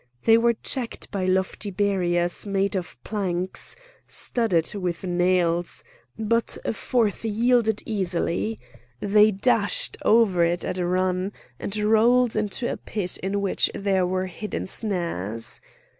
[0.25, 3.75] They were checked by lofty barriers made of planks
[4.07, 5.83] studded with nails,
[6.17, 8.59] but a fourth yielded easily;
[8.99, 14.07] they dashed over it at a run and rolled into a pit in which there
[14.07, 15.61] were hidden snares.